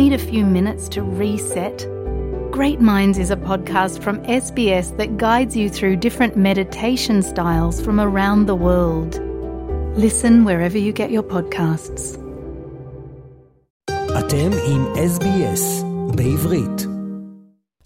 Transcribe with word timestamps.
Need 0.00 0.14
a 0.14 0.24
few 0.32 0.46
minutes 0.46 0.88
to 0.94 1.02
reset? 1.02 1.76
Great 2.50 2.80
Minds 2.80 3.18
is 3.18 3.30
a 3.30 3.36
podcast 3.50 4.02
from 4.04 4.16
SBS 4.42 4.86
that 4.96 5.18
guides 5.18 5.54
you 5.54 5.68
through 5.68 5.96
different 5.96 6.34
meditation 6.34 7.20
styles 7.20 7.76
from 7.84 8.00
around 8.00 8.46
the 8.46 8.54
world. 8.54 9.12
Listen 10.04 10.34
wherever 10.46 10.78
you 10.78 10.92
get 10.94 11.10
your 11.10 11.22
podcasts. 11.22 12.18
אתם 14.18 14.50
עם 14.66 14.86
SBS 14.94 15.84
בעברית. 16.16 16.86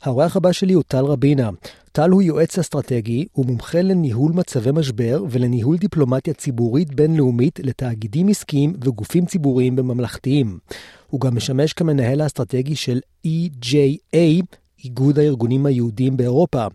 האורח 0.03 0.37
הבא 0.37 0.53
שלי 0.53 0.73
הוא 0.73 0.83
טל 0.83 1.05
רבינה. 1.05 1.51
טל 1.93 2.11
הוא 2.11 2.23
יועץ 2.23 2.59
אסטרטגי 2.59 3.27
ומומחה 3.37 3.83
לניהול 3.83 4.33
מצבי 4.33 4.71
משבר 4.73 5.25
ולניהול 5.31 5.77
דיפלומטיה 5.77 6.35
ציבורית 6.35 6.95
בינלאומית 6.95 7.61
לתאגידים 7.63 8.29
עסקיים 8.29 8.73
וגופים 8.85 9.27
ציבוריים 9.27 9.75
וממלכתיים. 9.79 10.59
הוא 11.07 11.21
גם 11.21 11.37
משמש 11.37 11.73
כמנהל 11.73 12.21
האסטרטגי 12.21 12.77
של 12.77 13.01
EJA, 13.27 14.43
איגוד 14.85 15.19
הארגונים 15.19 15.67
היהודיים 15.67 16.17
באירופה. 16.17 16.67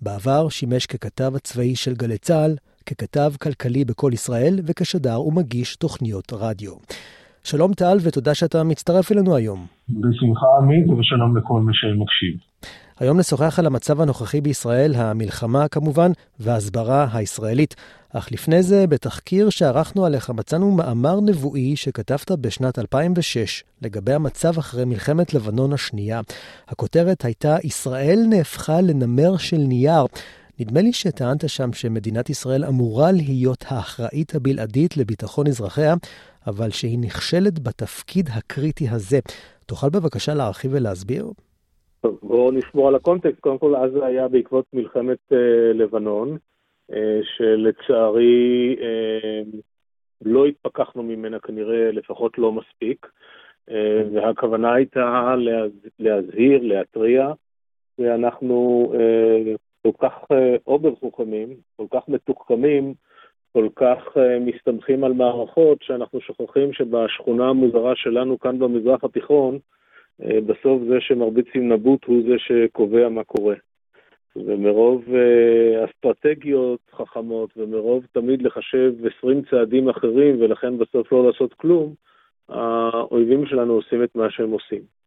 בעבר 0.00 0.48
שימש 0.48 0.86
ככתב 0.86 1.32
הצבאי 1.36 1.76
של 1.76 1.94
גלי 1.94 2.18
צה"ל, 2.18 2.56
ככתב 2.86 3.32
כלכלי 3.40 3.84
בכל 3.84 4.10
ישראל 4.14 4.60
וכשדר 4.66 5.22
ומגיש 5.22 5.76
תוכניות 5.76 6.32
רדיו. 6.32 6.72
שלום 7.44 7.74
טל 7.74 7.98
ותודה 8.02 8.34
שאתה 8.34 8.64
מצטרף 8.64 9.12
אלינו 9.12 9.36
היום. 9.36 9.66
בשמחה 9.88 10.46
עמית 10.58 10.88
ושלום 10.88 11.36
לכל 11.36 11.60
מי 11.60 11.72
שמקשיב. 11.74 12.40
היום 12.98 13.18
נשוחח 13.18 13.58
על 13.58 13.66
המצב 13.66 14.00
הנוכחי 14.00 14.40
בישראל, 14.40 14.94
המלחמה 14.94 15.68
כמובן, 15.68 16.10
וההסברה 16.40 17.08
הישראלית. 17.12 17.74
אך 18.12 18.32
לפני 18.32 18.62
זה, 18.62 18.86
בתחקיר 18.86 19.50
שערכנו 19.50 20.04
עליך 20.04 20.30
מצאנו 20.30 20.70
מאמר 20.70 21.20
נבואי 21.20 21.76
שכתבת 21.76 22.30
בשנת 22.30 22.78
2006 22.78 23.64
לגבי 23.82 24.12
המצב 24.12 24.58
אחרי 24.58 24.84
מלחמת 24.84 25.34
לבנון 25.34 25.72
השנייה. 25.72 26.20
הכותרת 26.68 27.24
הייתה 27.24 27.56
ישראל 27.64 28.18
נהפכה 28.28 28.80
לנמר 28.80 29.36
של 29.36 29.58
נייר. 29.58 30.06
נדמה 30.60 30.80
לי 30.80 30.92
שטענת 30.92 31.48
שם 31.48 31.72
שמדינת 31.72 32.30
ישראל 32.30 32.64
אמורה 32.64 33.12
להיות 33.12 33.64
האחראית 33.68 34.34
הבלעדית 34.34 34.96
לביטחון 34.96 35.46
אזרחיה, 35.46 35.94
אבל 36.46 36.70
שהיא 36.70 36.98
נכשלת 36.98 37.58
בתפקיד 37.58 38.28
הקריטי 38.36 38.88
הזה. 38.88 39.18
תוכל 39.66 39.88
בבקשה 39.88 40.34
להרחיב 40.34 40.70
ולהסביר? 40.74 41.24
טוב, 42.00 42.18
בואו 42.22 42.50
נשמור 42.50 42.88
על 42.88 42.94
הקונטקסט. 42.94 43.40
קודם 43.40 43.58
כל, 43.58 43.76
אז 43.76 43.92
זה 43.92 44.06
היה 44.06 44.28
בעקבות 44.28 44.64
מלחמת 44.72 45.18
אה, 45.32 45.72
לבנון, 45.74 46.36
אה, 46.92 47.20
שלצערי 47.36 48.76
אה, 48.80 49.42
לא 50.24 50.46
התפכחנו 50.46 51.02
ממנה 51.02 51.38
כנראה, 51.38 51.90
לפחות 51.92 52.38
לא 52.38 52.52
מספיק, 52.52 53.06
אה, 53.70 54.02
והכוונה 54.12 54.74
הייתה 54.74 55.34
להז, 55.38 55.70
להזהיר, 55.98 56.62
להתריע, 56.62 57.32
ואנחנו 57.98 58.92
אה, 58.94 59.54
כל 59.82 60.06
כך 60.06 60.12
אה, 60.32 60.56
אובר 60.66 60.94
חוכמים, 60.94 61.48
כל 61.76 61.86
כך 61.90 62.08
מתוחכמים, 62.08 62.94
כל 63.52 63.68
כך 63.76 64.16
uh, 64.16 64.20
מסתמכים 64.40 65.04
על 65.04 65.12
מערכות, 65.12 65.82
שאנחנו 65.82 66.20
שוכחים 66.20 66.72
שבשכונה 66.72 67.48
המוזרה 67.48 67.96
שלנו 67.96 68.38
כאן 68.38 68.58
במזרח 68.58 69.04
התיכון, 69.04 69.58
uh, 70.22 70.24
בסוף 70.46 70.82
זה 70.88 71.00
שמרביצים 71.00 71.72
נבוט 71.72 72.04
הוא 72.04 72.22
זה 72.28 72.34
שקובע 72.38 73.08
מה 73.08 73.24
קורה. 73.24 73.54
ומרוב 74.36 75.04
uh, 75.08 75.90
אסטרטגיות 75.90 76.80
חכמות, 76.96 77.50
ומרוב 77.56 78.06
תמיד 78.12 78.42
לחשב 78.42 78.92
20 79.18 79.42
צעדים 79.50 79.88
אחרים, 79.88 80.36
ולכן 80.40 80.78
בסוף 80.78 81.12
לא 81.12 81.26
לעשות 81.26 81.54
כלום, 81.54 81.94
האויבים 82.48 83.46
שלנו 83.46 83.72
עושים 83.72 84.04
את 84.04 84.14
מה 84.14 84.30
שהם 84.30 84.50
עושים. 84.50 85.00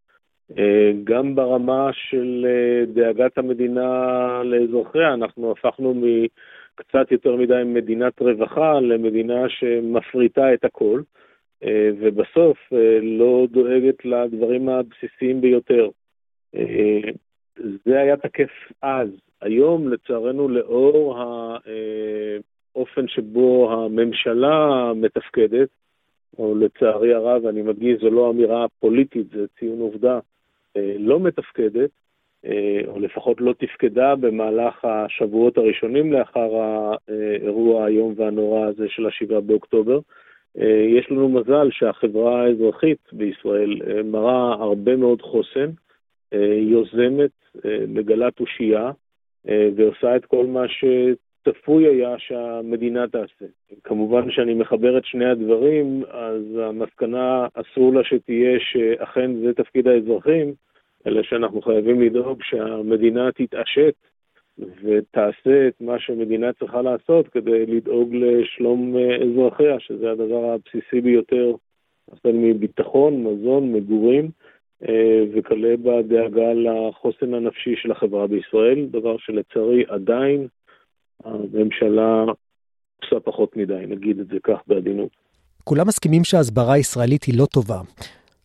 גם 1.04 1.36
ברמה 1.36 1.90
של 1.94 2.46
דאגת 2.88 3.38
המדינה 3.38 4.42
לאזרחיה, 4.44 5.14
אנחנו 5.14 5.52
הפכנו 5.52 5.94
מ... 5.94 6.04
קצת 6.76 7.12
יותר 7.12 7.36
מדי 7.36 7.62
מדינת 7.66 8.22
רווחה 8.22 8.80
למדינה 8.80 9.50
שמפריטה 9.50 10.54
את 10.54 10.66
הכל, 10.66 11.02
אה, 11.64 11.90
ובסוף 12.00 12.58
אה, 12.74 13.00
לא 13.02 13.48
דואגת 13.52 14.06
לדברים 14.06 14.70
הבסיסיים 14.70 15.42
ביותר. 15.42 15.90
אה, 16.56 17.12
זה 17.86 18.00
היה 18.00 18.18
תקף 18.18 18.52
אז. 18.82 19.10
היום, 19.42 19.90
לצערנו, 19.90 20.50
לאור 20.50 21.18
האופן 22.76 23.08
שבו 23.08 23.72
הממשלה 23.72 24.92
מתפקדת, 24.96 25.70
או 26.38 26.56
לצערי 26.56 27.14
הרב, 27.14 27.46
אני 27.46 27.62
מדגיש, 27.62 28.02
זו 28.02 28.10
לא 28.10 28.30
אמירה 28.30 28.66
פוליטית, 28.80 29.28
זה 29.30 29.46
ציון 29.60 29.80
עובדה, 29.80 30.20
לא 31.00 31.20
מתפקדת, 31.20 31.90
או 32.88 33.00
לפחות 33.00 33.42
לא 33.42 33.54
תפקדה 33.58 34.16
במהלך 34.16 34.86
השבועות 34.86 35.58
הראשונים 35.58 36.14
לאחר 36.14 36.50
האירוע 36.56 37.84
האיום 37.84 38.14
והנורא 38.18 38.66
הזה 38.66 38.86
של 38.90 39.06
השבעה 39.06 39.42
באוקטובר. 39.42 40.00
אה, 40.60 40.86
יש 41.00 41.12
לנו 41.12 41.30
מזל 41.30 41.70
שהחברה 41.72 42.44
האזרחית 42.44 43.00
בישראל 43.12 43.82
אה, 43.88 44.04
מראה 44.04 44.54
הרבה 44.54 44.96
מאוד 44.96 45.22
חוסן, 45.22 45.70
יוזמת, 46.60 47.32
מגלה 47.88 48.32
תושייה, 48.32 48.92
ועושה 49.76 50.16
את 50.16 50.26
כל 50.26 50.46
מה 50.46 50.64
שצפוי 50.68 51.88
היה 51.88 52.16
שהמדינה 52.20 53.08
תעשה. 53.08 53.46
כמובן 53.84 54.32
שאני 54.32 54.54
מחבר 54.54 54.98
את 54.98 55.06
שני 55.06 55.26
הדברים, 55.26 56.04
אז 56.12 56.44
המסקנה 56.62 57.48
אסור 57.54 57.94
לה 57.94 58.04
שתהיה 58.04 58.60
שאכן 58.60 59.32
זה 59.36 59.54
תפקיד 59.54 59.88
האזרחים, 59.88 60.54
אלא 61.08 61.24
שאנחנו 61.24 61.62
חייבים 61.62 62.02
לדאוג 62.02 62.44
שהמדינה 62.44 63.32
תתעשת 63.32 63.94
ותעשה 64.58 65.68
את 65.68 65.82
מה 65.82 66.00
שמדינה 66.00 66.54
צריכה 66.54 66.82
לעשות 66.82 67.28
כדי 67.28 67.66
לדאוג 67.66 68.16
לשלום 68.16 68.96
אה, 68.98 69.16
אזרחיה, 69.16 69.80
שזה 69.80 70.12
הדבר 70.12 70.54
הבסיסי 70.54 71.02
ביותר, 71.02 71.56
החל 72.12 72.32
מביטחון, 72.34 73.24
מזון, 73.24 73.74
מגורים, 73.74 74.32
אה, 74.90 75.24
וכלה 75.34 75.78
בדאגה 75.78 76.54
לחוסן 76.54 77.34
הנפשי 77.34 77.76
של 77.76 77.92
החברה 77.92 78.28
בישראל, 78.28 78.86
דבר 78.92 79.18
שלצערי 79.18 79.84
עדיין 79.88 80.48
הממשלה 81.24 82.26
עושה 83.04 83.20
פחות 83.20 83.58
מדי, 83.58 83.86
נגיד 83.88 84.20
את 84.20 84.28
זה 84.28 84.38
כך 84.44 84.60
בעדינות. 84.68 85.10
כולם 85.64 85.88
מסכימים 85.88 86.24
שההסברה 86.24 86.74
הישראלית 86.74 87.24
היא 87.24 87.36
לא 87.38 87.46
טובה. 87.46 87.80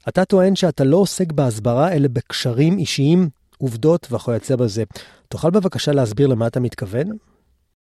אתה 0.09 0.25
טוען 0.25 0.55
שאתה 0.55 0.85
לא 0.85 0.97
עוסק 0.97 1.33
בהסברה, 1.33 1.93
אלא 1.93 2.09
בקשרים 2.17 2.73
אישיים, 2.79 3.19
עובדות 3.59 4.07
וכיוצא 4.13 4.57
בזה. 4.57 4.83
תוכל 5.29 5.51
בבקשה 5.51 5.93
להסביר 5.93 6.27
למה 6.29 6.47
אתה 6.47 6.61
מתכוון? 6.61 7.07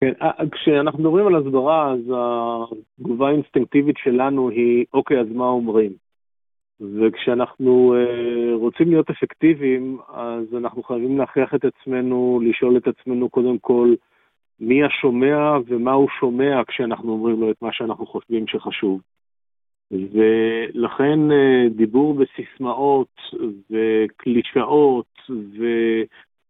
כן, 0.00 0.12
אה, 0.22 0.30
כשאנחנו 0.52 0.98
מדברים 0.98 1.26
על 1.26 1.36
הסברה, 1.36 1.92
אז 1.92 2.00
התגובה 2.98 3.28
האינסטינקטיבית 3.28 3.96
שלנו 3.98 4.48
היא, 4.48 4.84
אוקיי, 4.94 5.20
אז 5.20 5.26
מה 5.34 5.44
אומרים? 5.44 5.92
וכשאנחנו 6.80 7.94
uh, 7.94 8.54
רוצים 8.54 8.90
להיות 8.90 9.10
אפקטיביים, 9.10 9.98
אז 10.14 10.54
אנחנו 10.56 10.82
חייבים 10.82 11.18
להכריח 11.18 11.54
את 11.54 11.64
עצמנו, 11.64 12.40
לשאול 12.44 12.76
את 12.76 12.88
עצמנו 12.88 13.28
קודם 13.28 13.58
כל, 13.58 13.94
מי 14.60 14.84
השומע 14.84 15.58
ומה 15.66 15.92
הוא 15.92 16.08
שומע 16.20 16.62
כשאנחנו 16.68 17.12
אומרים 17.12 17.40
לו 17.40 17.50
את 17.50 17.62
מה 17.62 17.68
שאנחנו 17.72 18.06
חושבים 18.06 18.46
שחשוב. 18.46 19.00
ולכן 19.92 21.32
אה, 21.32 21.68
דיבור 21.70 22.14
בסיסמאות 22.14 23.20
וקלישאות 23.70 25.06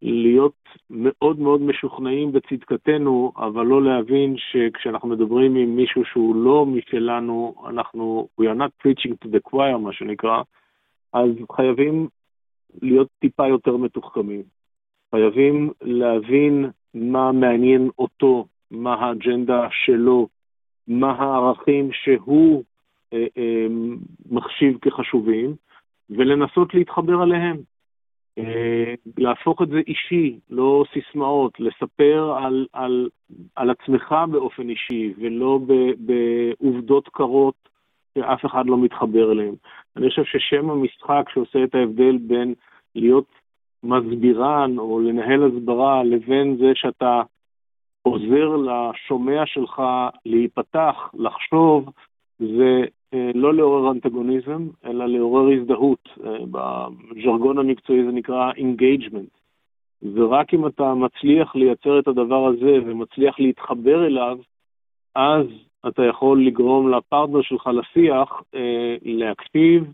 ולהיות 0.03 0.55
מאוד 0.91 1.41
מאוד 1.41 1.63
משוכנעים 1.63 2.33
בצדקתנו, 2.33 3.33
אבל 3.37 3.67
לא 3.67 3.83
להבין 3.83 4.35
שכשאנחנו 4.37 5.09
מדברים 5.09 5.57
עם 5.57 5.77
מישהו 5.77 6.05
שהוא 6.05 6.37
לא 6.37 6.67
משלנו, 6.67 7.55
אנחנו, 7.69 8.29
we 8.41 8.45
are 8.45 8.59
not 8.59 8.87
preaching 8.87 9.13
to 9.25 9.29
the 9.29 9.51
choir, 9.51 9.79
מה 9.79 9.93
שנקרא, 9.93 10.43
אז 11.13 11.31
חייבים 11.53 12.09
להיות 12.83 13.09
טיפה 13.19 13.49
יותר 13.49 13.77
מתוחכמים. 13.77 14.43
חייבים 15.11 15.71
להבין 15.83 16.71
מה 16.95 17.33
מעניין 17.33 17.91
אותו, 17.99 18.47
מה 18.71 18.95
האג'נדה 18.95 19.69
שלו, 19.71 20.29
מה 20.89 21.11
הערכים 21.11 21.91
שהוא 21.93 22.65
מחשיב 24.31 24.79
כחשובים, 24.83 25.55
ולנסות 26.11 26.75
להתחבר 26.75 27.23
עליהם. 27.23 27.57
אה, 28.39 28.95
להפוך 29.19 29.63
את 29.63 29.69
זה 29.69 29.79
אישי, 29.87 30.39
לא 30.51 30.85
סיסמאות, 30.93 31.61
לספר 31.61 32.35
על, 32.39 32.67
על, 32.73 33.09
על 33.57 33.71
עצמך 33.71 34.15
באופן 34.31 34.69
אישי, 34.69 35.15
ולא 35.19 35.61
בעובדות 35.99 37.09
קרות 37.09 37.69
שאף 38.19 38.47
אחד 38.47 38.67
לא 38.67 38.79
מתחבר 38.79 39.33
אליהן. 39.33 39.55
אני 39.97 40.09
חושב 40.09 40.25
ששם 40.25 40.71
המשחק 40.71 41.25
שעושה 41.35 41.65
את 41.65 41.75
ההבדל 41.75 42.17
בין 42.17 42.55
להיות 42.95 43.29
מסבירן 43.83 44.79
או 44.79 45.01
לנהל 45.01 45.43
הסברה 45.45 46.05
לבין 46.05 46.57
זה 46.57 46.73
שאתה 46.75 47.23
עוזר 48.03 48.57
לשומע 48.57 49.43
שלך 49.47 49.83
להיפתח, 50.27 51.11
לחשוב, 51.15 51.91
זה 52.39 52.85
לא 53.35 53.55
לעורר 53.55 53.91
אנטגוניזם, 53.91 54.69
אלא 54.85 55.07
לעורר 55.07 55.49
הזדהות. 55.53 56.09
בז'רגון 56.51 57.59
המקצועי 57.59 58.05
זה 58.05 58.11
נקרא 58.13 58.53
engagement. 58.57 59.31
ורק 60.15 60.55
אם 60.55 60.67
אתה 60.67 60.95
מצליח 60.95 61.57
לייצר 61.57 61.99
את 61.99 62.09
הדבר 62.09 62.47
הזה 62.47 62.79
ומצליח 62.85 63.41
להתחבר 63.41 64.07
אליו, 64.07 64.39
אז 65.15 65.47
אתה 65.89 66.05
יכול 66.05 66.47
לגרום 66.47 66.91
לפרטנר 66.91 67.43
שלך 67.43 67.67
לשיח 67.67 68.43
אה, 68.55 68.97
להקשיב, 69.03 69.93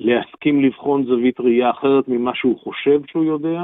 להסכים 0.00 0.64
לבחון 0.64 1.04
זווית 1.04 1.40
ראייה 1.40 1.70
אחרת 1.70 2.08
ממה 2.08 2.34
שהוא 2.34 2.58
חושב 2.58 3.00
שהוא 3.06 3.24
יודע, 3.24 3.62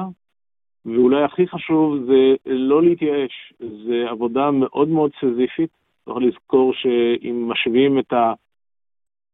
ואולי 0.87 1.23
הכי 1.23 1.47
חשוב 1.47 2.05
זה 2.06 2.35
לא 2.47 2.83
להתייאש, 2.83 3.53
זה 3.59 4.05
עבודה 4.09 4.50
מאוד 4.50 4.88
מאוד 4.88 5.11
סזיפית. 5.21 5.71
צריך 6.05 6.19
לזכור 6.19 6.73
שאם 6.75 7.49
משווים 7.49 7.99
את 7.99 8.12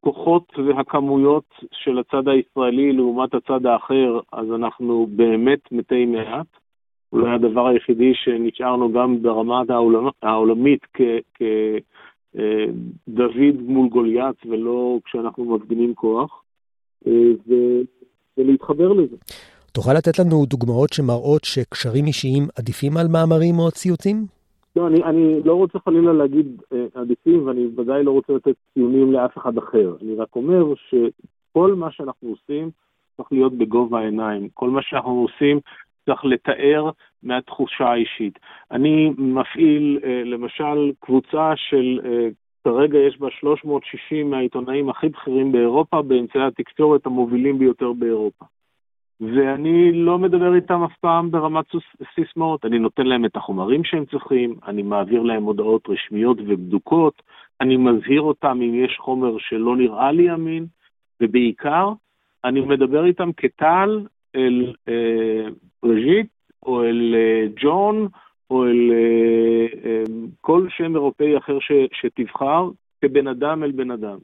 הכוחות 0.02 0.52
והכמויות 0.66 1.44
של 1.72 1.98
הצד 1.98 2.28
הישראלי 2.28 2.92
לעומת 2.92 3.34
הצד 3.34 3.66
האחר, 3.66 4.20
אז 4.32 4.46
אנחנו 4.54 5.06
באמת 5.10 5.60
מתי 5.72 6.06
מעט. 6.06 6.46
אולי 7.12 7.34
הדבר 7.34 7.66
היחידי 7.66 8.12
שנשארנו 8.14 8.92
גם 8.92 9.22
ברמה 9.22 9.62
העולמית 10.22 10.80
כדוד 12.34 13.60
מול 13.60 13.88
גוליית 13.88 14.36
ולא 14.46 14.98
כשאנחנו 15.04 15.44
מפגינים 15.44 15.94
כוח, 15.94 16.42
אה, 17.06 17.12
ולהתחבר 18.38 18.92
לזה. 18.92 19.16
תוכל 19.72 19.92
לתת 19.92 20.18
לנו 20.18 20.46
דוגמאות 20.46 20.92
שמראות 20.92 21.44
שקשרים 21.44 22.06
אישיים 22.06 22.42
עדיפים 22.58 22.96
על 22.96 23.06
מאמרים 23.08 23.58
או 23.58 23.70
ציוצים? 23.70 24.41
לא, 24.76 24.86
אני, 24.86 25.04
אני 25.04 25.42
לא 25.44 25.54
רוצה 25.54 25.78
חלילה 25.78 26.12
להגיד 26.12 26.62
אה, 26.72 26.86
עדיפים, 26.94 27.46
ואני 27.46 27.66
ודאי 27.76 28.04
לא 28.04 28.10
רוצה 28.10 28.32
לתת 28.32 28.54
ציונים 28.74 29.12
לאף 29.12 29.38
אחד 29.38 29.58
אחר. 29.58 29.96
אני 30.02 30.14
רק 30.14 30.36
אומר 30.36 30.74
שכל 30.74 31.74
מה 31.74 31.90
שאנחנו 31.90 32.28
עושים 32.28 32.70
צריך 33.16 33.32
להיות 33.32 33.52
בגובה 33.52 33.98
העיניים. 33.98 34.48
כל 34.54 34.70
מה 34.70 34.82
שאנחנו 34.82 35.10
עושים 35.10 35.60
צריך 36.06 36.24
לתאר 36.24 36.90
מהתחושה 37.22 37.84
האישית. 37.84 38.38
אני 38.70 39.10
מפעיל, 39.18 39.98
אה, 40.04 40.22
למשל, 40.24 40.92
קבוצה 41.00 41.52
של, 41.56 42.00
אה, 42.04 42.28
כרגע 42.64 42.98
יש 42.98 43.18
בה 43.18 43.30
360 43.30 44.30
מהעיתונאים 44.30 44.88
הכי 44.88 45.08
בכירים 45.08 45.52
באירופה, 45.52 46.02
באמצעי 46.02 46.42
התקשורת 46.42 47.06
המובילים 47.06 47.58
ביותר 47.58 47.92
באירופה. 47.92 48.44
ואני 49.22 49.92
לא 49.92 50.18
מדבר 50.18 50.54
איתם 50.54 50.82
אף 50.82 50.92
פעם 51.00 51.30
ברמת 51.30 51.64
סיסמאות, 52.14 52.64
אני 52.64 52.78
נותן 52.78 53.06
להם 53.06 53.24
את 53.24 53.36
החומרים 53.36 53.84
שהם 53.84 54.04
צריכים, 54.04 54.54
אני 54.66 54.82
מעביר 54.82 55.22
להם 55.22 55.44
הודעות 55.44 55.88
רשמיות 55.88 56.38
ובדוקות, 56.40 57.22
אני 57.60 57.76
מזהיר 57.76 58.20
אותם 58.20 58.60
אם 58.62 58.84
יש 58.84 58.96
חומר 59.00 59.38
שלא 59.38 59.76
נראה 59.76 60.12
לי 60.12 60.34
אמין, 60.34 60.66
ובעיקר, 61.20 61.92
אני 62.44 62.60
מדבר 62.60 63.04
איתם 63.04 63.30
כטל 63.36 64.00
אל 64.36 64.72
אה, 64.88 65.48
בריז'יט, 65.82 66.26
או 66.66 66.84
אל 66.84 67.14
אה, 67.14 67.46
ג'ון, 67.62 68.08
או 68.50 68.64
אל 68.64 68.90
אה, 68.92 69.66
אה, 69.84 70.02
כל 70.40 70.66
שם 70.70 70.94
אירופאי 70.94 71.38
אחר 71.38 71.58
ש, 71.60 71.72
שתבחר, 71.92 72.70
כבן 73.00 73.26
אדם 73.26 73.64
אל 73.64 73.72
בן 73.72 73.90
אדם. 73.90 74.18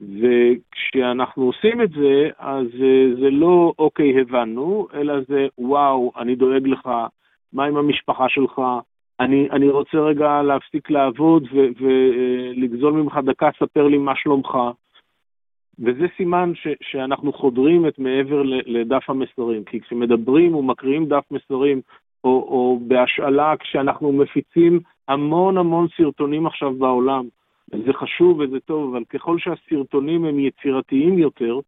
וכשאנחנו 0.00 1.44
עושים 1.44 1.82
את 1.82 1.90
זה, 1.90 2.28
אז 2.38 2.66
אה, 2.82 3.14
זה 3.20 3.30
לא 3.30 3.72
אוקיי, 3.78 4.20
הבנו, 4.20 4.86
אלא 4.94 5.14
זה 5.28 5.46
וואו, 5.58 6.12
אני 6.16 6.34
דואג 6.34 6.66
לך, 6.66 6.88
מה 7.52 7.64
עם 7.64 7.76
המשפחה 7.76 8.28
שלך, 8.28 8.62
אני, 9.20 9.48
אני 9.50 9.68
רוצה 9.68 9.98
רגע 9.98 10.42
להפסיק 10.42 10.90
לעבוד 10.90 11.48
ולגזול 11.52 12.92
ממך 12.92 13.18
דקה, 13.24 13.50
ספר 13.58 13.88
לי 13.88 13.98
מה 13.98 14.12
שלומך. 14.16 14.58
וזה 15.78 16.06
סימן 16.16 16.52
ש, 16.54 16.66
שאנחנו 16.82 17.32
חודרים 17.32 17.88
את 17.88 17.98
מעבר 17.98 18.42
לדף 18.66 19.10
המסרים, 19.10 19.64
כי 19.64 19.80
כשמדברים 19.80 20.54
ומקריאים 20.54 21.06
דף 21.06 21.24
מסרים, 21.30 21.80
או, 22.24 22.30
או 22.30 22.80
בהשאלה, 22.86 23.54
כשאנחנו 23.56 24.12
מפיצים 24.12 24.80
המון 25.08 25.58
המון 25.58 25.86
סרטונים 25.96 26.46
עכשיו 26.46 26.72
בעולם, 26.74 27.24
זה 27.70 27.92
חשוב 27.92 28.38
וזה 28.38 28.60
טוב, 28.60 28.94
אבל 28.94 29.04
ככל 29.04 29.38
שהסרטונים 29.38 30.24
הם 30.24 30.38
יצירתיים 30.38 31.18
יותר, 31.18 31.60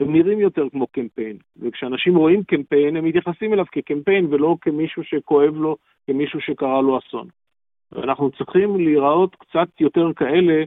הם 0.00 0.12
נראים 0.12 0.40
יותר 0.40 0.68
כמו 0.72 0.86
קמפיין. 0.86 1.36
וכשאנשים 1.56 2.16
רואים 2.16 2.42
קמפיין, 2.44 2.96
הם 2.96 3.04
מתייחסים 3.04 3.52
אליו 3.52 3.64
כקמפיין 3.72 4.26
ולא 4.30 4.56
כמישהו 4.60 5.04
שכואב 5.04 5.54
לו, 5.54 5.76
כמישהו 6.06 6.40
שקרה 6.40 6.82
לו 6.82 6.98
אסון. 6.98 7.28
ואנחנו 7.92 8.30
צריכים 8.30 8.76
להיראות 8.76 9.36
קצת 9.36 9.68
יותר 9.80 10.12
כאלה, 10.16 10.64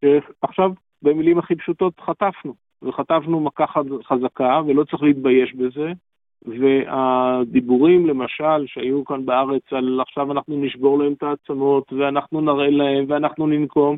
שעכשיו, 0.00 0.70
במילים 1.02 1.38
הכי 1.38 1.54
פשוטות, 1.54 2.00
חטפנו. 2.00 2.54
וחטפנו 2.82 3.40
מכה 3.40 3.64
חזקה, 4.04 4.60
ולא 4.66 4.84
צריך 4.84 5.02
להתבייש 5.02 5.54
בזה. 5.54 5.92
והדיבורים, 6.46 8.06
למשל, 8.06 8.66
שהיו 8.66 9.04
כאן 9.04 9.26
בארץ 9.26 9.62
על 9.70 10.00
עכשיו 10.00 10.32
אנחנו 10.32 10.56
נשבור 10.64 10.98
להם 10.98 11.12
את 11.12 11.22
העצמות, 11.22 11.92
ואנחנו 11.92 12.40
נראה 12.40 12.70
להם, 12.70 13.04
ואנחנו 13.08 13.46
ננקום, 13.46 13.96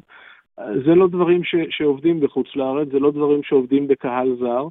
זה 0.56 0.94
לא 0.94 1.08
דברים 1.08 1.44
ש, 1.44 1.54
שעובדים 1.70 2.20
בחוץ 2.20 2.46
לארץ, 2.56 2.88
זה 2.92 2.98
לא 2.98 3.10
דברים 3.10 3.40
שעובדים 3.42 3.88
בקהל 3.88 4.36
זר, 4.40 4.68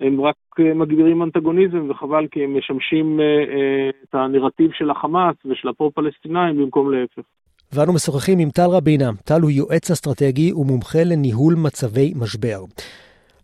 הם 0.00 0.20
רק 0.20 0.36
אה, 0.60 0.74
מגבירים 0.74 1.22
אנטגוניזם, 1.22 1.90
וחבל 1.90 2.26
כי 2.30 2.44
הם 2.44 2.58
משמשים 2.58 3.20
אה, 3.20 3.24
אה, 3.24 3.90
את 4.04 4.14
הנרטיב 4.14 4.70
של 4.72 4.90
החמאס 4.90 5.36
ושל 5.44 5.68
הפרו-פלסטינאים 5.68 6.56
במקום 6.56 6.92
להפך. 6.92 7.22
ואנו 7.72 7.92
משוחחים 7.92 8.38
עם 8.38 8.50
טל 8.50 8.70
רבינה. 8.70 9.10
טל 9.24 9.40
הוא 9.42 9.50
יועץ 9.50 9.90
אסטרטגי 9.90 10.52
ומומחה 10.52 10.98
לניהול 11.04 11.54
מצבי 11.54 12.12
משבר. 12.16 12.58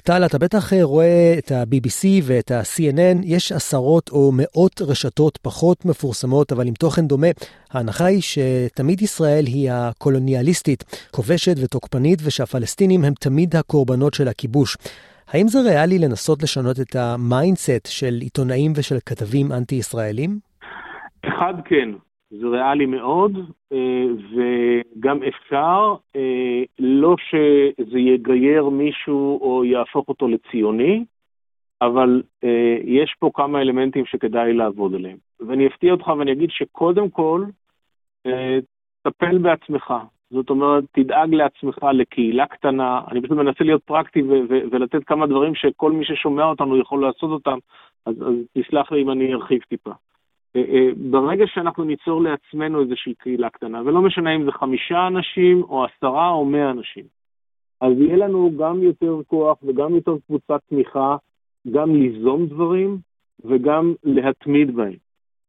טל, 0.00 0.26
אתה 0.26 0.38
בטח 0.38 0.72
אה, 0.72 0.84
רואה 0.84 1.34
את 1.38 1.52
ה-BBC 1.52 2.06
ואת 2.22 2.50
ה-CNN, 2.50 3.18
יש 3.24 3.52
עשרות 3.52 4.10
או 4.10 4.30
מאות 4.34 4.82
רשתות 4.82 5.38
פחות 5.42 5.84
מפורסמות, 5.84 6.52
אבל 6.52 6.66
עם 6.66 6.74
תוכן 6.74 7.06
דומה. 7.06 7.26
ההנחה 7.72 8.04
היא 8.04 8.22
שתמיד 8.22 9.02
ישראל 9.02 9.44
היא 9.46 9.70
הקולוניאליסטית, 9.72 11.08
כובשת 11.10 11.54
ותוקפנית, 11.62 12.18
ושהפלסטינים 12.24 13.04
הם 13.04 13.12
תמיד 13.20 13.56
הקורבנות 13.56 14.14
של 14.14 14.28
הכיבוש. 14.28 14.76
האם 15.28 15.48
זה 15.48 15.60
ריאלי 15.60 15.98
לנסות 15.98 16.42
לשנות 16.42 16.80
את 16.80 16.96
ה 16.96 17.07
mindset 17.08 17.86
של 17.86 18.18
עיתונאים 18.20 18.72
ושל 18.76 18.98
כתבים 19.06 19.52
אנטי-ישראלים? 19.52 20.38
אחד, 21.24 21.54
כן. 21.64 22.09
זה 22.30 22.48
ריאלי 22.48 22.86
מאוד, 22.86 23.32
אה, 23.72 24.04
וגם 24.30 25.22
אפשר, 25.22 25.94
אה, 26.16 26.62
לא 26.78 27.16
שזה 27.18 27.98
יגייר 27.98 28.68
מישהו 28.68 29.38
או 29.40 29.64
יהפוך 29.64 30.08
אותו 30.08 30.28
לציוני, 30.28 31.04
אבל 31.82 32.22
אה, 32.44 32.76
יש 32.84 33.14
פה 33.18 33.30
כמה 33.34 33.60
אלמנטים 33.60 34.06
שכדאי 34.06 34.52
לעבוד 34.52 34.94
עליהם. 34.94 35.16
ואני 35.40 35.66
אפתיע 35.66 35.92
אותך 35.92 36.06
ואני 36.06 36.32
אגיד 36.32 36.50
שקודם 36.50 37.10
כל, 37.10 37.44
טפל 39.02 39.38
בעצמך. 39.38 39.94
זאת 40.30 40.50
אומרת, 40.50 40.84
תדאג 40.92 41.34
לעצמך 41.34 41.78
לקהילה 41.92 42.46
קטנה. 42.46 43.00
אני 43.10 43.20
פשוט 43.22 43.36
מנסה 43.36 43.64
להיות 43.64 43.82
פרקטי 43.82 44.22
ולתת 44.48 45.04
כמה 45.04 45.26
דברים 45.26 45.54
שכל 45.54 45.92
מי 45.92 46.04
ששומע 46.04 46.44
אותנו 46.44 46.76
יכול 46.76 47.02
לעשות 47.02 47.30
אותם, 47.30 47.58
אז, 48.06 48.14
אז 48.22 48.34
תסלח 48.58 48.92
לי 48.92 49.02
אם 49.02 49.10
אני 49.10 49.34
ארחיב 49.34 49.60
טיפה. 49.68 49.90
אה, 50.56 50.60
אה, 50.60 50.88
ברגע 51.10 51.44
שאנחנו 51.46 51.84
ניצור 51.84 52.22
לעצמנו 52.22 52.80
איזושהי 52.80 53.14
קהילה 53.14 53.50
קטנה, 53.50 53.82
ולא 53.82 54.02
משנה 54.02 54.36
אם 54.36 54.44
זה 54.44 54.52
חמישה 54.52 55.06
אנשים 55.06 55.62
או 55.62 55.84
עשרה 55.84 56.28
או 56.28 56.44
מאה 56.44 56.70
אנשים, 56.70 57.04
אז 57.80 57.92
יהיה 57.98 58.16
לנו 58.16 58.50
גם 58.58 58.82
יותר 58.82 59.20
כוח 59.26 59.58
וגם 59.62 59.94
יותר 59.94 60.12
קבוצת 60.26 60.60
תמיכה, 60.68 61.16
גם 61.70 61.94
ליזום 61.94 62.46
דברים 62.46 62.98
וגם 63.44 63.94
להתמיד 64.04 64.76
בהם. 64.76 64.96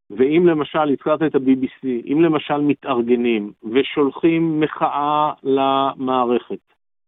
ואם 0.09 0.45
למשל, 0.45 0.91
הזכרת 0.91 1.23
את 1.23 1.35
ה-BBC, 1.35 1.87
אם 2.05 2.21
למשל 2.21 2.57
מתארגנים 2.57 3.51
ושולחים 3.71 4.59
מחאה 4.59 5.31
למערכת, 5.43 6.59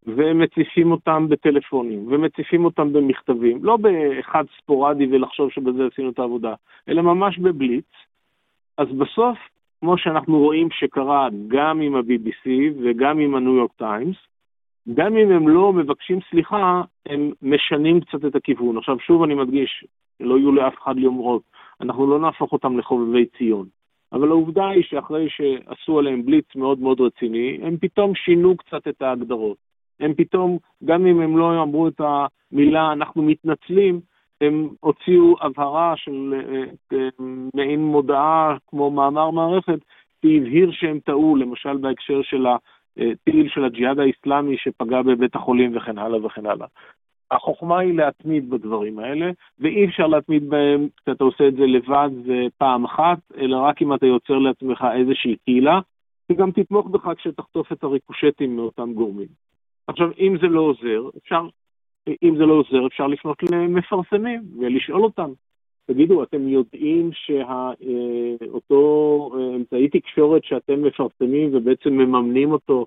ומציפים 0.07 0.91
אותם 0.91 1.25
בטלפונים, 1.29 2.07
ומציפים 2.07 2.65
אותם 2.65 2.93
במכתבים, 2.93 3.65
לא 3.65 3.77
באחד 3.77 4.43
ספורדי 4.57 5.07
ולחשוב 5.12 5.51
שבזה 5.51 5.88
עשינו 5.93 6.10
את 6.10 6.19
העבודה, 6.19 6.53
אלא 6.89 7.01
ממש 7.01 7.38
בבליץ, 7.38 7.86
אז 8.77 8.88
בסוף, 8.88 9.38
כמו 9.79 9.98
שאנחנו 9.98 10.39
רואים 10.39 10.67
שקרה 10.72 11.27
גם 11.48 11.81
עם 11.81 11.95
ה-BBC 11.95 12.50
וגם 12.83 13.19
עם 13.19 13.36
הניו 13.36 13.55
יורק 13.55 13.72
טיימס, 13.72 14.15
גם 14.93 15.17
אם 15.17 15.31
הם 15.31 15.48
לא 15.48 15.74
מבקשים 15.74 16.19
סליחה, 16.29 16.81
הם 17.05 17.31
משנים 17.41 18.01
קצת 18.01 18.25
את 18.25 18.36
הכיוון. 18.36 18.77
עכשיו, 18.77 19.00
שוב 19.00 19.24
אני 19.24 19.33
מדגיש, 19.33 19.86
לא 20.19 20.38
יהיו 20.38 20.51
לאף 20.51 20.74
אחד 20.83 20.98
יאמרות, 20.98 21.41
אנחנו 21.81 22.07
לא 22.07 22.19
נהפוך 22.19 22.53
אותם 22.53 22.77
לחובבי 22.77 23.25
ציון. 23.38 23.67
אבל 24.13 24.27
העובדה 24.27 24.67
היא 24.67 24.83
שאחרי 24.83 25.29
שעשו 25.29 26.00
עליהם 26.00 26.25
בליץ 26.25 26.55
מאוד 26.55 26.79
מאוד 26.79 27.01
רציני, 27.01 27.60
הם 27.62 27.77
פתאום 27.77 28.15
שינו 28.15 28.57
קצת 28.57 28.88
את 28.88 29.01
ההגדרות. 29.01 29.72
הם 30.00 30.13
פתאום, 30.13 30.57
גם 30.85 31.05
אם 31.05 31.21
הם 31.21 31.38
לא 31.38 31.63
אמרו 31.63 31.88
את 31.88 32.01
המילה 32.01 32.91
אנחנו 32.91 33.23
מתנצלים, 33.23 34.00
הם 34.41 34.69
הוציאו 34.79 35.35
הבהרה 35.41 35.93
של 35.97 36.33
אה, 36.33 36.63
אה, 36.97 37.09
מעין 37.53 37.83
מודעה 37.83 38.57
כמו 38.67 38.91
מאמר 38.91 39.31
מערכת, 39.31 39.79
שהבהיר 40.21 40.71
שהם 40.71 41.00
טעו, 41.00 41.35
למשל 41.35 41.77
בהקשר 41.77 42.21
של 42.23 42.45
טיל 43.23 43.50
של 43.50 43.65
הג'יהאד 43.65 44.00
האיסלאמי 44.00 44.57
שפגע 44.57 45.01
בבית 45.01 45.35
החולים 45.35 45.77
וכן 45.77 45.97
הלאה 45.97 46.25
וכן 46.25 46.45
הלאה. 46.45 46.67
החוכמה 47.31 47.79
היא 47.79 47.93
להתמיד 47.93 48.50
בדברים 48.50 49.00
האלה, 49.00 49.31
ואי 49.59 49.85
אפשר 49.85 50.07
להתמיד 50.07 50.50
בהם 50.50 50.88
כשאתה 50.97 51.23
עושה 51.23 51.47
את 51.47 51.55
זה 51.55 51.65
לבד 51.65 52.09
ופעם 52.25 52.85
אחת, 52.85 53.19
אלא 53.38 53.57
רק 53.57 53.81
אם 53.81 53.93
אתה 53.93 54.05
יוצר 54.05 54.38
לעצמך 54.38 54.85
איזושהי 54.95 55.35
קהילה, 55.45 55.79
שגם 56.31 56.51
תתמוך 56.51 56.88
בך 56.88 57.09
כשתחטוף 57.17 57.71
את 57.71 57.83
הריקושטים 57.83 58.55
מאותם 58.55 58.93
גורמים. 58.93 59.42
עכשיו, 59.87 60.09
אם 60.19 60.37
זה 60.41 60.47
לא 60.47 60.61
עוזר, 60.61 61.09
אפשר, 61.17 61.47
אם 62.23 62.35
זה 62.37 62.45
לא 62.45 62.53
עוזר, 62.53 62.87
אפשר 62.87 63.07
לפנות 63.07 63.43
למפרסמים 63.43 64.41
ולשאול 64.59 65.03
אותם. 65.03 65.31
תגידו, 65.85 66.23
אתם 66.23 66.47
יודעים 66.47 67.09
שאותו 67.13 68.81
אה, 69.33 69.55
אמצעי 69.55 69.89
תקשורת 69.89 70.43
שאתם 70.43 70.81
מפרסמים 70.83 71.49
ובעצם 71.53 71.89
מממנים 71.89 72.51
אותו, 72.51 72.85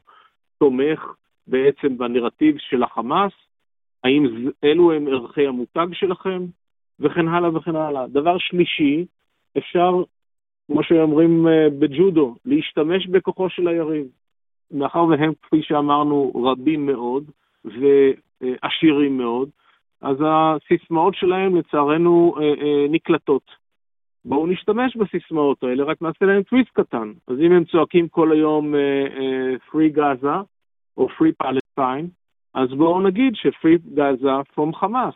תומך 0.58 1.14
בעצם 1.46 1.98
בנרטיב 1.98 2.56
של 2.58 2.82
החמאס? 2.82 3.32
האם 4.04 4.26
אלו 4.64 4.92
הם 4.92 5.08
ערכי 5.08 5.46
המותג 5.46 5.86
שלכם? 5.92 6.42
וכן 7.00 7.28
הלאה 7.28 7.56
וכן 7.56 7.76
הלאה. 7.76 8.06
דבר 8.06 8.38
שלישי, 8.38 9.04
אפשר, 9.58 10.02
כמו 10.66 10.82
שאומרים 10.82 11.48
אה, 11.48 11.70
בג'ודו, 11.78 12.34
להשתמש 12.44 13.06
בכוחו 13.06 13.50
של 13.50 13.68
היריב. 13.68 14.06
מאחר 14.70 15.04
והם, 15.04 15.32
כפי 15.42 15.62
שאמרנו, 15.62 16.32
רבים 16.44 16.86
מאוד 16.86 17.24
ועשירים 17.64 19.18
מאוד, 19.18 19.48
אז 20.00 20.16
הסיסמאות 20.26 21.14
שלהם 21.14 21.56
לצערנו 21.56 22.34
אה, 22.38 22.42
אה, 22.42 22.86
נקלטות. 22.90 23.66
בואו 24.24 24.46
נשתמש 24.46 24.96
בסיסמאות 24.96 25.62
האלה, 25.62 25.84
רק 25.84 26.02
נעשה 26.02 26.24
להם 26.24 26.42
טוויסט 26.42 26.70
קטן. 26.72 27.12
אז 27.28 27.36
אם 27.40 27.52
הם 27.52 27.64
צועקים 27.64 28.08
כל 28.08 28.32
היום 28.32 28.74
Free 29.70 29.96
Gaza 29.96 30.36
או 30.96 31.08
Free 31.08 31.46
Palestine, 31.46 32.06
אז 32.54 32.68
בואו 32.70 33.00
נגיד 33.00 33.34
ש-Free 33.34 33.96
Gaza 33.96 34.54
from 34.54 34.76
חמאס. 34.76 35.14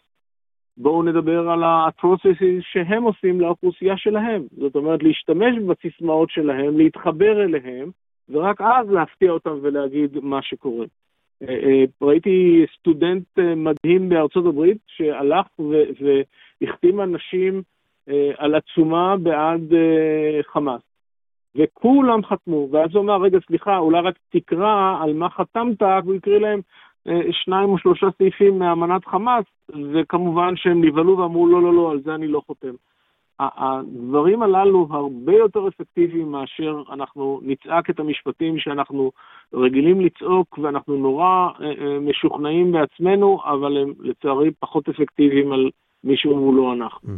בואו 0.76 1.02
נדבר 1.02 1.50
על 1.50 1.62
ה-atrocities 1.62 2.62
שהם 2.72 3.02
עושים 3.02 3.40
לאוכלוסייה 3.40 3.96
שלהם. 3.96 4.42
זאת 4.58 4.76
אומרת, 4.76 5.02
להשתמש 5.02 5.56
בסיסמאות 5.68 6.30
שלהם, 6.30 6.78
להתחבר 6.78 7.42
אליהם, 7.42 7.90
ורק 8.30 8.60
אז 8.60 8.90
להפתיע 8.90 9.30
אותם 9.30 9.58
ולהגיד 9.62 10.18
מה 10.22 10.42
שקורה. 10.42 10.86
אה, 11.42 11.48
אה, 11.48 11.84
ראיתי 12.02 12.66
סטודנט 12.78 13.38
אה, 13.38 13.54
מדהים 13.54 14.08
בארצות 14.08 14.46
הברית 14.46 14.78
שהלך 14.86 15.46
והחתים 15.60 17.00
אנשים 17.00 17.62
על 18.38 18.54
עצומה 18.54 19.16
בעד 19.16 19.72
חמאס. 20.42 20.80
וכולם 21.56 22.24
חתמו, 22.24 22.68
ואז 22.70 22.94
הוא 22.94 23.02
אמר, 23.02 23.22
רגע, 23.22 23.38
סליחה, 23.46 23.78
אולי 23.78 24.00
רק 24.00 24.14
תקרא 24.28 24.96
על 25.02 25.12
מה 25.12 25.30
חתמת, 25.30 25.82
והוא 25.82 26.14
הקריא 26.14 26.38
להם 26.38 26.60
שניים 27.30 27.68
או 27.68 27.78
שלושה 27.78 28.06
סעיפים 28.18 28.58
מאמנת 28.58 29.04
חמאס, 29.04 29.44
וכמובן 29.92 30.56
שהם 30.56 30.84
נבהלו 30.84 31.18
ואמרו, 31.18 31.46
לא, 31.46 31.62
לא, 31.62 31.74
לא, 31.74 31.90
על 31.90 32.00
זה 32.00 32.14
אני 32.14 32.28
לא 32.28 32.42
חותם. 32.46 32.74
הדברים 33.40 34.42
הללו 34.42 34.88
הרבה 34.90 35.32
יותר 35.32 35.68
אפקטיביים 35.68 36.32
מאשר 36.32 36.82
אנחנו 36.92 37.40
נצעק 37.42 37.90
את 37.90 38.00
המשפטים 38.00 38.58
שאנחנו 38.58 39.10
רגילים 39.54 40.00
לצעוק 40.00 40.58
ואנחנו 40.58 40.96
נורא 40.96 41.24
אה, 41.24 41.66
אה, 41.66 41.98
משוכנעים 42.00 42.72
בעצמנו, 42.72 43.38
אבל 43.44 43.76
הם 43.76 43.92
לצערי 44.00 44.50
פחות 44.60 44.88
אפקטיביים 44.88 45.52
על 45.52 45.70
מישהו 46.04 46.32
הוא 46.32 46.54
לא 46.54 46.72
אנחנו. 46.72 47.08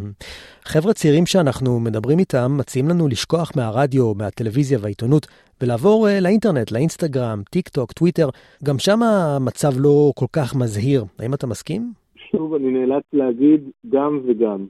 חבר'ה 0.64 0.93
צעירים 0.93 1.26
שאנחנו 1.26 1.81
מדברים 1.81 2.19
איתם 2.19 2.50
מציעים 2.59 2.88
לנו 2.88 3.09
לשכוח 3.09 3.50
מהרדיו, 3.57 4.14
מהטלוויזיה 4.14 4.79
והעיתונות 4.83 5.26
ולעבור 5.62 6.09
אה, 6.09 6.21
לאינטרנט, 6.21 6.73
לאינסטגרם, 6.73 7.43
טיק 7.50 7.69
טוק, 7.69 7.93
טוויטר. 7.93 8.29
גם 8.64 8.79
שם 8.79 9.02
המצב 9.02 9.73
לא 9.81 10.12
כל 10.14 10.26
כך 10.33 10.57
מזהיר. 10.57 11.05
האם 11.19 11.35
אתה 11.35 11.47
מסכים? 11.47 11.83
שוב, 12.31 12.55
אני 12.55 12.71
נאלץ 12.71 13.05
להגיד 13.12 13.61
גם 13.88 14.21
וגם. 14.26 14.67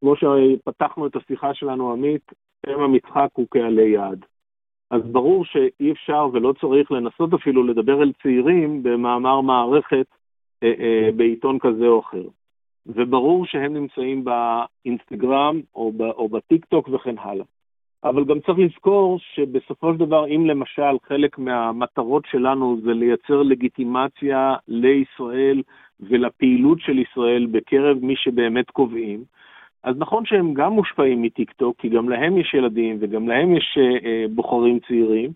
כמו 0.00 0.14
שפתחנו 0.16 1.06
את 1.06 1.16
השיחה 1.16 1.54
שלנו, 1.54 1.92
עמית, 1.92 2.32
שם 2.66 2.80
המשחק 2.80 3.28
הוא 3.32 3.46
קהלי 3.50 3.88
יעד. 3.88 4.24
אז 4.90 5.02
ברור 5.02 5.44
שאי 5.44 5.92
אפשר 5.92 6.28
ולא 6.32 6.54
צריך 6.60 6.92
לנסות 6.92 7.34
אפילו 7.34 7.62
לדבר 7.62 8.02
אל 8.02 8.12
צעירים 8.22 8.82
במאמר 8.82 9.40
מערכת 9.40 10.06
אה, 10.62 10.72
אה, 10.78 11.10
בעיתון 11.16 11.58
כזה 11.58 11.86
או 11.86 12.00
אחר. 12.00 12.22
וברור 12.86 13.46
שהם 13.46 13.74
נמצאים 13.74 14.24
באינסטגרם 14.24 15.60
או, 15.74 15.92
ב, 15.92 16.02
או 16.02 16.28
בטיק 16.28 16.64
טוק 16.64 16.88
וכן 16.88 17.14
הלאה. 17.18 17.44
אבל 18.04 18.24
גם 18.24 18.40
צריך 18.40 18.58
לזכור 18.58 19.18
שבסופו 19.18 19.92
של 19.92 19.98
דבר, 19.98 20.26
אם 20.26 20.46
למשל 20.46 20.98
חלק 21.08 21.38
מהמטרות 21.38 22.24
שלנו 22.30 22.80
זה 22.82 22.92
לייצר 22.92 23.42
לגיטימציה 23.42 24.56
לישראל 24.68 25.62
ולפעילות 26.00 26.80
של 26.80 26.98
ישראל 26.98 27.46
בקרב 27.46 27.98
מי 28.02 28.16
שבאמת 28.16 28.70
קובעים, 28.70 29.24
אז 29.88 29.94
נכון 29.98 30.26
שהם 30.26 30.54
גם 30.54 30.72
מושפעים 30.72 31.22
מטיקטוק, 31.22 31.76
כי 31.78 31.88
גם 31.88 32.08
להם 32.08 32.38
יש 32.38 32.54
ילדים 32.54 32.98
וגם 33.00 33.28
להם 33.28 33.56
יש 33.56 33.78
אה, 33.80 34.08
אה, 34.08 34.24
בוחרים 34.34 34.78
צעירים, 34.88 35.30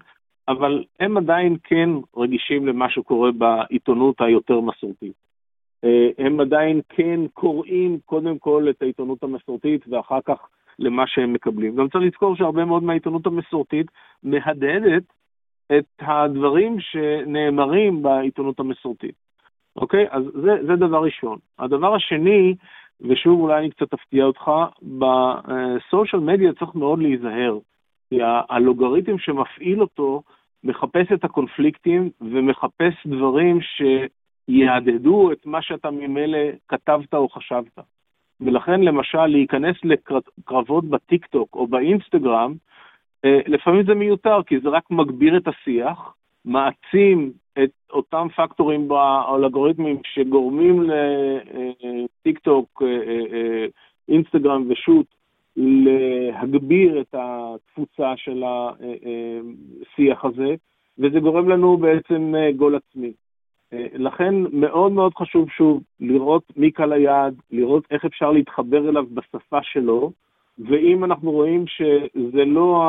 אבל 0.49 0.85
הם 1.01 1.17
עדיין 1.17 1.57
כן 1.65 1.91
רגישים 2.17 2.67
למה 2.67 2.91
שקורה 2.91 3.33
בעיתונות 3.33 4.21
היותר 4.21 4.61
מסורתית. 4.61 5.13
אה, 5.85 6.09
הם 6.19 6.41
עדיין 6.41 6.81
כן 6.89 7.21
קוראים 7.35 7.99
קודם 8.07 8.39
כל 8.39 8.67
את 8.71 8.83
העיתונות 8.83 9.23
המסורתית 9.23 9.85
ואחר 9.89 10.21
כך 10.25 10.39
למה 10.79 11.07
שהם 11.07 11.33
מקבלים. 11.33 11.77
גם 11.77 11.89
צריך 11.89 12.05
לזכור 12.05 12.37
שהרבה 12.37 12.65
מאוד 12.65 12.83
מהעיתונות 12.83 13.27
המסורתית 13.27 13.87
מהדהדת 14.23 15.03
את 15.79 16.01
הדברים 16.01 16.77
שנאמרים 16.81 18.03
בעיתונות 18.03 18.61
המסורתית. 18.61 19.15
אוקיי? 19.77 20.07
אז 20.11 20.23
זה, 20.25 20.67
זה 20.67 20.77
דבר 20.77 21.05
ראשון. 21.05 21.39
הדבר 21.59 21.95
השני, 21.95 22.55
ושוב 23.09 23.41
אולי 23.41 23.59
אני 23.59 23.71
קצת 23.71 23.95
אפתיע 23.95 24.25
אותך, 24.25 24.51
בסושיאל 24.83 26.21
מדיה 26.23 26.53
צריך 26.53 26.75
מאוד 26.75 26.99
להיזהר, 26.99 27.59
כי 28.11 28.19
הלוגריתם 28.51 29.19
שמפעיל 29.19 29.81
אותו 29.81 30.23
מחפש 30.65 31.13
את 31.15 31.25
הקונפליקטים 31.25 32.11
ומחפש 32.21 33.07
דברים 33.07 33.59
שיהדהדו 33.61 35.33
את 35.33 35.47
מה 35.47 35.63
שאתה 35.63 35.91
ממילא 35.91 36.39
כתבת 36.69 37.15
או 37.15 37.29
חשבת. 37.29 37.79
ולכן 38.41 38.81
למשל 38.81 39.27
להיכנס 39.27 39.77
לקרבות 39.85 40.85
בטיקטוק 40.85 41.55
או 41.55 41.67
באינסטגרם, 41.67 42.55
אה, 43.25 43.41
לפעמים 43.47 43.85
זה 43.87 43.95
מיותר, 43.95 44.43
כי 44.47 44.61
זה 44.61 44.69
רק 44.69 44.91
מגביר 44.91 45.37
את 45.37 45.49
השיח, 45.49 46.15
מעצים 46.45 47.33
את 47.63 47.71
אותם 47.91 48.27
פקטורים 48.37 48.89
באלגוריתמים 48.89 49.97
שגורמים 50.05 50.83
לטיק 50.83 52.39
טוק, 52.39 52.83
אינסטגרם 54.09 54.65
ושות 54.69 55.07
להגביר 55.57 57.01
את 57.01 57.15
התפוצה 57.19 58.13
של 58.17 58.45
השיח 58.47 60.25
הזה, 60.25 60.55
וזה 60.99 61.21
גורם 61.21 61.49
לנו 61.49 61.77
בעצם 61.77 62.35
גול 62.57 62.77
עצמי. 62.77 63.13
לכן 63.95 64.35
מאוד 64.53 64.93
מאוד 64.93 65.13
חשוב 65.15 65.51
שוב 65.51 65.83
לראות 66.01 66.43
מי 66.57 66.71
קל 66.71 66.93
היעד, 66.93 67.35
לראות 67.51 67.85
איך 67.91 68.05
אפשר 68.05 68.31
להתחבר 68.33 68.89
אליו 68.89 69.05
בשפה 69.15 69.59
שלו, 69.63 70.13
ואם 70.59 71.05
אנחנו 71.05 71.31
רואים 71.31 71.65
שזה 71.67 72.45
לא 72.45 72.83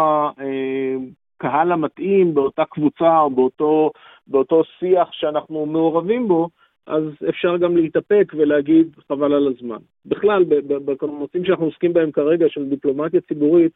הקהל 1.44 1.72
המתאים 1.72 2.34
באותה 2.34 2.66
קבוצה 2.66 3.20
או 3.20 3.30
באותו 3.30 3.92
באותו 4.28 4.64
שיח 4.80 5.12
שאנחנו 5.12 5.66
מעורבים 5.66 6.28
בו, 6.28 6.50
אז 6.88 7.04
אפשר 7.30 7.58
גם 7.58 7.78
להתאפק 7.78 8.34
ולהגיד 8.38 8.88
חבל 9.08 9.34
על 9.34 9.48
הזמן. 9.48 9.78
בכלל, 10.06 10.44
בנושאים 10.44 11.46
שאנחנו 11.46 11.66
עוסקים 11.66 11.94
בהם 11.94 12.12
כרגע, 12.12 12.46
של 12.50 12.70
דיפלומטיה 12.70 13.22
ציבורית, 13.22 13.72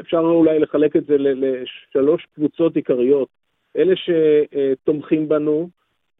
אפשר 0.00 0.18
אולי 0.18 0.58
לחלק 0.58 0.96
את 0.96 1.06
זה 1.06 1.16
לשלוש 1.18 2.26
קבוצות 2.34 2.76
עיקריות. 2.76 3.28
אלה 3.76 3.94
שתומכים 3.96 5.28
בנו, 5.28 5.68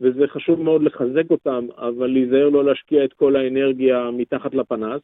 וזה 0.01 0.27
חשוב 0.29 0.63
מאוד 0.63 0.83
לחזק 0.83 1.31
אותם, 1.31 1.67
אבל 1.79 2.07
להיזהר 2.07 2.49
לא 2.49 2.65
להשקיע 2.65 3.05
את 3.05 3.13
כל 3.13 3.37
האנרגיה 3.37 4.11
מתחת 4.13 4.55
לפנס. 4.55 5.01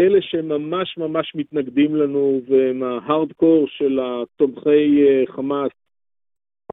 אלה 0.00 0.22
שממש 0.22 0.98
ממש 0.98 1.32
מתנגדים 1.34 1.96
לנו, 1.96 2.40
והם 2.48 2.82
ההארדקור 2.82 3.66
של 3.68 4.00
התומכי 4.02 5.02
אה, 5.02 5.32
חמאס, 5.34 5.70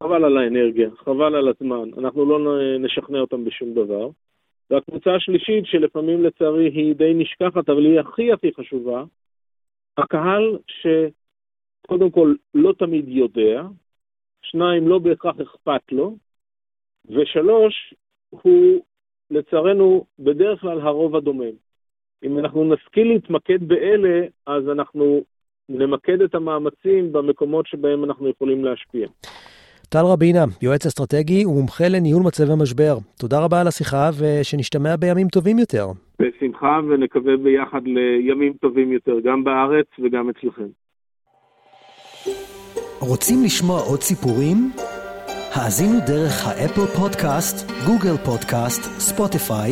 חבל 0.04 0.26
על 0.26 0.38
האנרגיה, 0.38 0.90
חבל 0.96 1.36
על 1.36 1.48
הזמן, 1.48 1.90
אנחנו 1.98 2.26
לא 2.26 2.60
נשכנע 2.80 3.20
אותם 3.20 3.46
בשום 3.46 3.74
דבר. 3.74 4.10
והקבוצה 4.70 5.16
השלישית, 5.16 5.66
שלפעמים 5.66 6.24
לצערי 6.24 6.70
היא 6.70 6.96
די 6.96 7.14
נשכחת, 7.16 7.70
אבל 7.70 7.86
היא 7.86 8.00
הכי 8.00 8.32
הכי 8.32 8.54
חשובה, 8.54 9.04
הקהל 9.98 10.58
שקודם 10.68 12.12
כל 12.12 12.34
לא 12.54 12.74
תמיד 12.80 13.08
יודע, 13.08 13.64
שניים, 14.42 14.88
לא 14.88 15.00
בהכרח 15.00 15.36
אכפת 15.40 15.92
לו, 15.92 16.16
ושלוש, 17.06 17.94
הוא 18.30 18.84
לצערנו 19.32 20.06
בדרך 20.20 20.62
כלל 20.62 20.82
הרוב 20.82 21.16
הדומם. 21.16 21.67
אם 22.24 22.40
אנחנו 22.40 22.74
נשכיל 22.74 23.08
להתמקד 23.08 23.68
באלה, 23.68 24.26
אז 24.48 24.64
אנחנו 24.70 25.22
נמקד 25.70 26.22
את 26.22 26.36
המאמצים 26.36 27.12
במקומות 27.12 27.68
שבהם 27.68 28.04
אנחנו 28.04 28.30
יכולים 28.30 28.66
להשפיע. 28.66 29.08
טל 29.90 30.06
רבינה, 30.06 30.46
יועץ 30.62 30.86
אסטרטגי 30.86 31.46
ומומחה 31.46 31.88
לניהול 31.88 32.24
מצבי 32.24 32.54
משבר. 32.62 32.98
תודה 33.20 33.40
רבה 33.46 33.62
על 33.62 33.68
השיחה 33.68 34.10
ושנשתמע 34.20 34.96
בימים 34.96 35.28
טובים 35.28 35.60
יותר. 35.60 35.86
בשמחה 36.20 36.80
ונקווה 36.90 37.38
ביחד 37.38 37.82
לימים 37.86 38.54
טובים 38.54 38.92
יותר, 38.92 39.20
גם 39.24 39.44
בארץ 39.44 39.88
וגם 40.00 40.30
אצלכם. 40.30 40.68
רוצים 43.00 43.38
לשמוע 43.46 43.80
עוד 43.90 44.02
סיפורים? 44.02 44.58
האזינו 45.56 46.00
דרך 46.08 46.48
האפל 46.48 46.86
פודקאסט, 47.00 47.72
גוגל 47.88 48.18
פודקאסט, 48.26 48.84
ספוטיפיי, 49.00 49.72